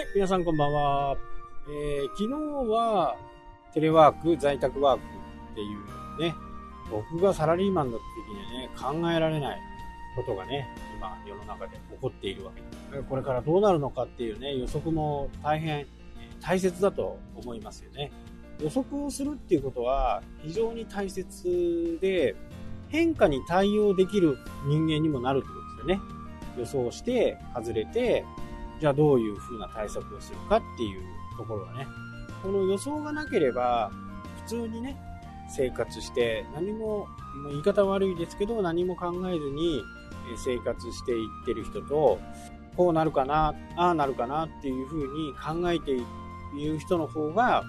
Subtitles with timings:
[0.00, 1.16] い、皆さんこんばんは。
[1.68, 3.16] えー、昨日は
[3.72, 5.04] テレワーク、在宅ワーク
[5.52, 6.34] っていうね、
[6.90, 8.04] 僕がサラリーマンの時
[8.82, 9.60] にはね、考えられない
[10.16, 12.52] ことがね、今世の中で起こっているわ
[12.90, 15.86] けでこれからどうなるのかっていうね、予測も大変
[16.40, 18.10] 大切だと思いますよね。
[18.60, 22.34] 予測をするっていうことは非常に大切で、
[22.88, 26.00] 変化に対応できる人間にもなるってことですよね。
[26.58, 28.24] 予想して外れて、
[28.80, 31.02] じゃあどういう風な対策をするかっていう
[31.36, 31.86] ところはね、
[32.42, 33.90] この予想がなければ、
[34.44, 34.96] 普通にね、
[35.54, 37.06] 生活して、何も、
[37.50, 39.82] 言い方悪いですけど、何も考えずに
[40.44, 42.18] 生活していってる人と、
[42.76, 47.62] こうなるかな、ああなるかなっていう風に考えている人の方が、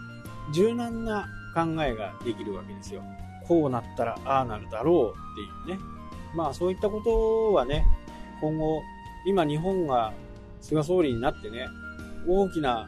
[0.53, 3.03] 柔軟な考えができるわけですよ。
[3.47, 5.83] こうなったらああなるだろうっていうね。
[6.33, 7.85] まあそういったことはね、
[8.39, 8.81] 今後、
[9.25, 10.13] 今日本が
[10.61, 11.67] 菅総理になってね、
[12.27, 12.87] 大きな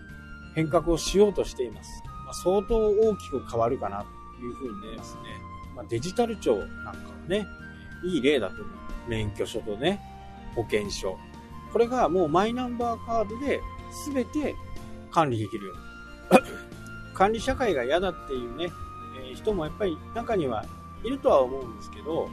[0.56, 2.04] 変革をしようとしています。
[2.26, 4.06] まあ、相当大きく変わるかな
[4.38, 5.22] というふうにね、ますね。
[5.76, 6.96] まあ、デジタル庁なんかは
[7.28, 7.46] ね、
[8.06, 8.68] いい例だと思う。
[9.08, 10.00] 免許証とね、
[10.56, 11.18] 保険証。
[11.72, 13.60] これがもうマイナンバーカードで
[14.06, 14.56] 全て
[15.12, 16.42] 管理できるように。
[17.14, 18.70] 管理社会が嫌だっていうね、
[19.26, 20.66] えー、人もやっぱり中には
[21.04, 22.30] いるとは思うんですけど、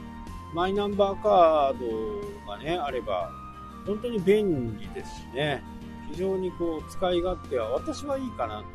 [0.53, 3.31] マイナンバーカードがね、あれば
[3.85, 5.63] 本当に便利ですしね、
[6.11, 8.65] 非常にこう使い勝手は私はいいかなと。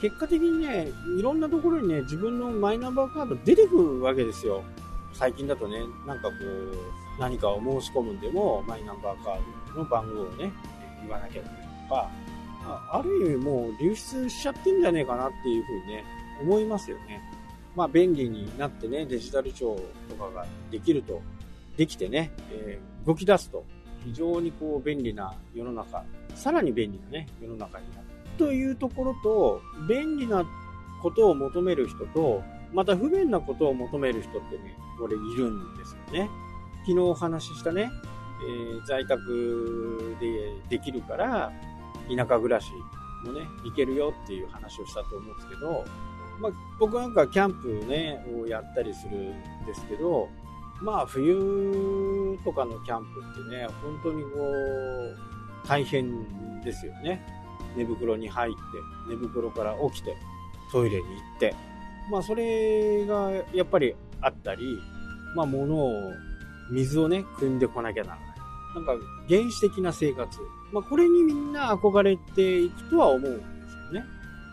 [0.00, 4.64] 結果的にね、いろんなところにね、自分のマイナンバーカード出てくるわけですよ。
[5.12, 9.38] 最近だとね、なんかこう、何かを申し込むんでも、マイナンバーカー
[9.74, 10.52] ドの番号をね、
[11.02, 12.10] 言わなきゃいけないとか、
[12.90, 16.04] ある意味もう流出しちゃってんじゃねえかなっていうふうにね、
[16.40, 17.20] 思いますよね。
[17.76, 21.20] まあ便利になってね、デジタル庁とかができると、
[21.76, 23.64] できてね、えー、動き出すと、
[24.04, 26.04] 非常にこう便利な世の中、
[26.34, 28.06] さらに便利なね、世の中になる。
[28.38, 30.44] というところと、便利な
[31.02, 36.30] ことを求める人と、また不便なことを求める人ってね、これいるんですよね。
[36.80, 37.90] 昨日お話ししたね、
[38.44, 41.52] えー、在宅でできるから、
[42.08, 42.70] 田舎暮らし
[43.24, 45.84] もね、行けるよっていう話をしたと思うんですけど、
[46.40, 50.28] まあ、僕なんかキャンプね、をやったりするんですけど、
[50.82, 57.24] まあ冬とかのキャンプってね、本当にこう、大変ですよね。
[57.76, 58.58] 寝袋に入って、
[59.08, 60.16] 寝袋から起きて、
[60.72, 61.54] トイレに行って、
[62.10, 64.78] まあそれがやっぱりあったり、
[65.36, 65.92] まあ物を、
[66.70, 68.26] 水をね、汲んでこなきゃならない。
[68.74, 68.92] なんか
[69.28, 70.38] 原始的な生活。
[70.72, 74.04] まあこれにみんな憧れていくとは思うんですよね。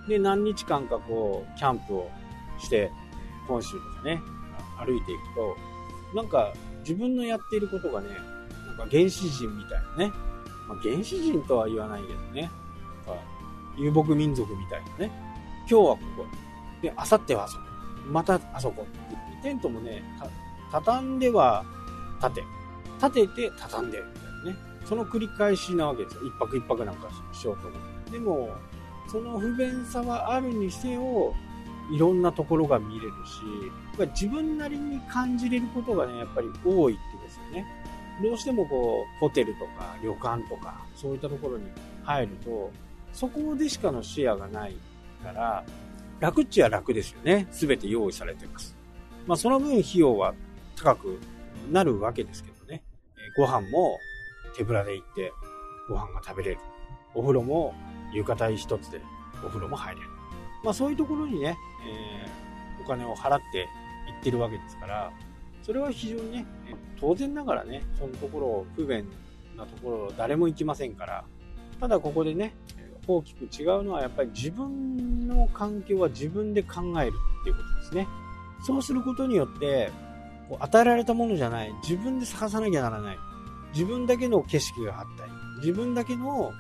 [0.07, 2.11] で、何日間かこう、キャンプを
[2.59, 2.91] して、
[3.47, 4.21] 本州とかね、
[4.77, 5.68] 歩いていくと、
[6.15, 8.09] なんか自分のやっていることがね、
[8.67, 10.13] なんか原始人みたいなね。
[10.67, 12.49] まあ、原始人とは言わないけどね。
[13.77, 15.11] 遊牧民族みたいなね。
[15.61, 16.25] 今日はここ。
[16.81, 17.63] で、明後日はあそこ。
[18.11, 18.85] またあそこ。
[19.41, 20.03] テントもね、
[20.71, 21.63] 畳んでは
[22.21, 22.43] 立て。
[23.01, 24.57] 立てて畳んでみたいなね。
[24.85, 26.21] その繰り返しなわけですよ。
[26.25, 28.11] 一泊一泊なんかしようと思って。
[28.11, 28.49] でも、
[29.07, 31.33] その不便さはあるにせよ、
[31.91, 37.65] いろんなところが見れるし、自分なりに感じれることがね、やっぱり多いってですよね。
[38.21, 41.65] どうしてもこう、ホテルとか旅館とか、そういったところに
[42.03, 42.71] 入ると、
[43.13, 44.75] そこでしかの視野がない
[45.23, 45.63] から、
[46.19, 47.47] 楽っちゃ楽ですよね。
[47.51, 48.75] すべて用意されてます。
[49.25, 50.33] まあその分費用は
[50.75, 51.19] 高く
[51.71, 52.83] なるわけですけどね。
[53.37, 53.97] ご飯も
[54.55, 55.31] 手ぶらで行って
[55.87, 56.59] ご飯が食べれる。
[57.15, 57.73] お風呂も
[58.13, 59.01] 浴衣一つで
[59.43, 60.07] お風呂も入れる。
[60.63, 63.67] まあそういうところにね、えー、お金を払って
[64.07, 65.11] 行ってるわけですから、
[65.61, 66.45] それは非常にね、
[66.99, 69.05] 当然ながらね、そのところ不便
[69.57, 71.23] なところ誰も行きませんから、
[71.79, 72.53] ただここでね、
[73.07, 78.07] 大きく違うのはやっぱり自分の環境は自分で考えるっていうことですね。
[78.65, 79.91] そうすることによって、
[80.59, 83.17] 与えられたものじゃない、自分で探さなきゃならない。
[83.73, 86.51] 自分だけの景色があったり、自分だけの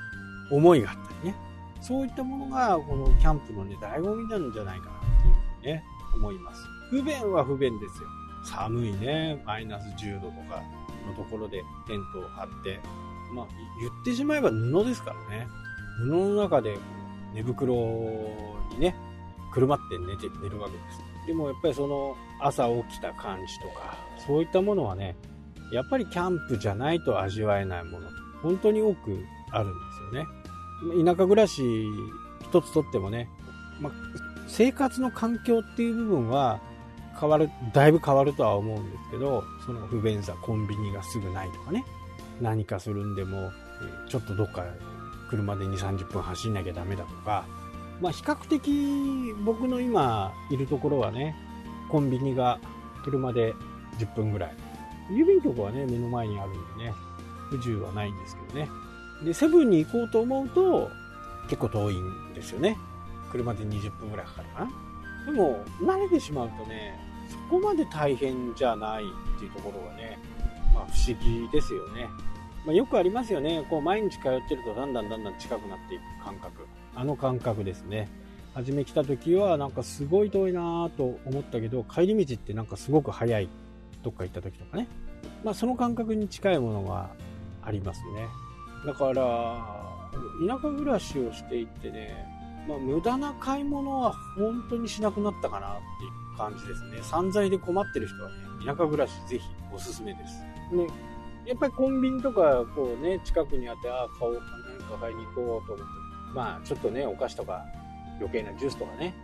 [0.51, 1.35] 思いがあったりね。
[1.81, 5.83] そういったものが、このキャンプのね、醍醐味なんじゃないかなっていうふうにね、
[6.15, 6.67] 思います。
[6.89, 8.09] 不便は不便ですよ。
[8.43, 10.61] 寒いね、マイナス10度とか
[11.07, 12.79] のところでテントを張って、
[13.33, 13.47] まあ、
[13.79, 15.47] 言ってしまえば布ですからね。
[15.99, 16.77] 布の中で
[17.33, 17.73] 寝袋
[18.71, 18.95] にね、
[19.53, 21.27] くるまって寝て、寝るわけです。
[21.27, 25.15] でもやっぱりその朝起きた感じとか、そういったものはね、
[25.71, 28.09] やっぱりキャンプじゃないと味わえないもの、
[28.41, 29.79] 本当に多くあるんで
[30.11, 30.38] すよね。
[31.03, 31.87] 田舎暮らし
[32.41, 33.29] 一つとってもね、
[33.79, 33.93] まあ、
[34.47, 36.59] 生活の環境っていう部分は
[37.19, 41.83] 変わる、だいぶ変わるとは思うんですけど、その不便さ、コンビニがすぐないとかね、
[42.41, 43.51] 何かするんでも、
[44.09, 44.63] ちょっとどっか
[45.29, 47.45] 車で2、30分走んなきゃダメだとか、
[48.01, 51.35] まあ比較的僕の今いるところはね、
[51.89, 52.59] コンビニが
[53.03, 53.53] 車で
[53.97, 54.55] 10分ぐらい。
[55.11, 56.93] 郵便局はね、目の前にあるんでね、
[57.49, 58.69] 不自由はないんですけどね。
[59.23, 60.89] で、セブンに行こうと思うと、
[61.49, 62.77] 結構遠いんですよね。
[63.31, 64.71] 車で20分ぐらいかかるかな。
[65.25, 66.93] でも、慣れてしまうとね、
[67.29, 70.19] そこまで大変じゃないっていうところがね、
[70.73, 72.07] まあ不思議ですよね。
[72.65, 73.65] まあ、よくありますよね。
[73.69, 76.65] こう毎日通ってるとだんだんだんだん近くなっていく感覚。
[76.95, 78.09] あの感覚ですね。
[78.53, 83.49] 初め来た時はなんかすごい遠いなと思ったけど、帰り道ってなんかすごく早い。
[84.03, 84.87] どっか行った時とかね。
[85.43, 87.09] まあその感覚に近いものが
[87.61, 88.27] ありますね。
[88.85, 89.79] だから、
[90.45, 92.25] 田舎暮らしをしていってね、
[92.67, 96.99] まあ、無駄な買い物は本当にしなくなったかなっていう感じですね。
[97.01, 98.35] 散財で困ってる人はね、
[98.65, 99.43] 田舎暮らしぜひ
[99.73, 100.41] おすすめです。
[100.75, 100.87] ね、
[101.45, 104.41] やっぱりコンビニとかこうね、近くにあって、ああ、買おうか
[104.79, 105.93] 何か買いに行こうと思って、
[106.33, 107.65] まあちょっとね、お菓子とか
[108.19, 109.15] 余計なジュースとかね、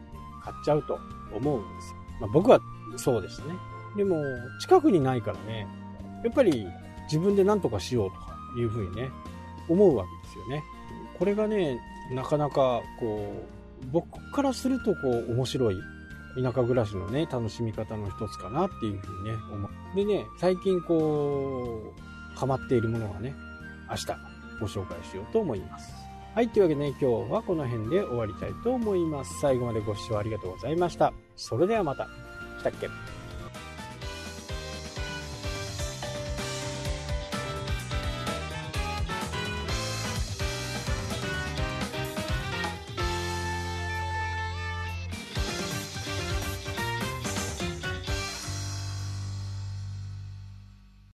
[0.44, 1.00] 買っちゃうと
[1.34, 1.98] 思うんですよ。
[2.22, 2.60] まあ、僕は
[2.96, 3.56] そうでしたね。
[3.96, 4.24] でも、
[4.62, 5.68] 近くにないからね、
[6.24, 6.68] やっぱり
[7.04, 9.12] 自分で何とかしようとかいうふうにね、
[9.70, 10.64] 思うわけですよね。
[11.18, 11.80] これがね、
[12.12, 13.46] なかなかこ
[13.84, 15.78] う、僕からするとこう、面白い
[16.42, 19.70] 田舎暮らしのね、楽しみ方の一つかなっていうふうにね、思う。
[19.96, 21.94] でね、最近こ
[22.36, 23.34] う、ハマっているものがね、
[23.90, 24.08] 明日
[24.60, 25.94] ご紹介しようと思います。
[26.34, 29.40] はい、というわけでね、今日はこの辺で終わりたいと思います。
[29.40, 31.14] 最後までご視聴ありがとうございました。
[31.38, 32.08] それではまた。
[32.60, 32.90] したっけ？